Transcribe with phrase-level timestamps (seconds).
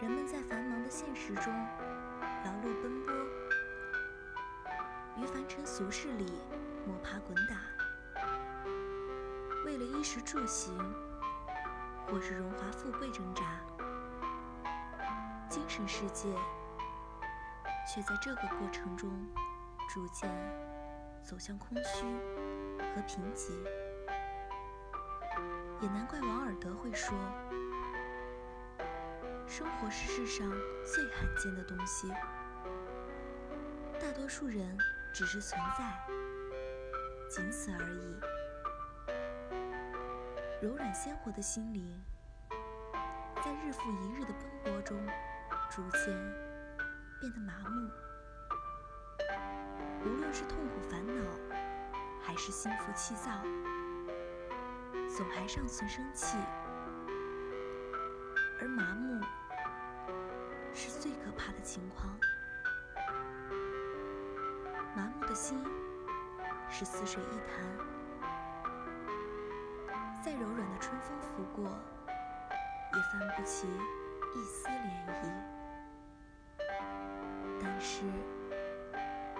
[0.00, 1.52] 人们在繁忙的现实中
[2.42, 3.14] 劳碌奔波，
[5.18, 6.24] 于凡尘俗世里
[6.86, 7.60] 摸爬滚打，
[9.66, 10.74] 为了衣食住行
[12.06, 13.44] 或是荣华富贵挣扎，
[15.50, 16.32] 精神世界
[17.86, 19.10] 却在这个过程中
[19.86, 20.30] 逐渐
[21.22, 22.06] 走向空虚
[22.78, 23.52] 和贫瘠。
[25.82, 27.14] 也难怪王尔德会说。
[29.50, 30.48] 生活是世上
[30.84, 32.08] 最罕见的东西，
[33.98, 34.78] 大多数人
[35.12, 35.92] 只是存在，
[37.28, 38.16] 仅此而已。
[40.62, 42.00] 柔软鲜活的心灵，
[43.42, 44.96] 在日复一日的奔波中，
[45.68, 46.16] 逐渐
[47.18, 47.90] 变得麻木。
[50.04, 51.12] 无论是痛苦烦恼，
[52.22, 53.32] 还是心浮气躁，
[55.08, 56.38] 总还尚存生气，
[58.60, 59.20] 而麻木。
[60.74, 62.18] 是最可怕的情况。
[64.96, 65.64] 麻木的心
[66.68, 67.64] 是死水一潭，
[70.24, 71.64] 再柔软的春风拂过，
[72.06, 73.68] 也翻不起
[74.34, 75.28] 一丝涟漪。
[77.62, 78.02] 但是，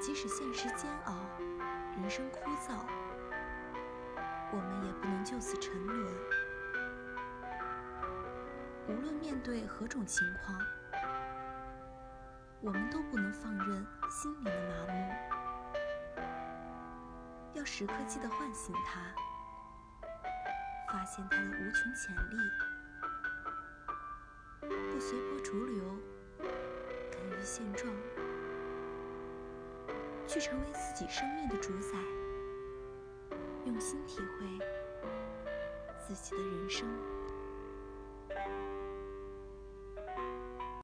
[0.00, 1.14] 即使现实煎熬，
[1.96, 2.78] 人生枯燥，
[4.52, 6.14] 我们也不能就此沉沦。
[8.88, 10.60] 无论面对何种情况。
[12.64, 15.12] 我们都不能放任心灵的麻木，
[17.54, 19.00] 要时刻记得唤醒它，
[20.92, 22.36] 发现它的无穷潜力，
[24.92, 25.82] 不随波逐流，
[27.10, 27.92] 甘于现状，
[30.28, 31.98] 去成为自己生命的主宰，
[33.64, 34.46] 用心体会
[35.98, 36.88] 自己的人生。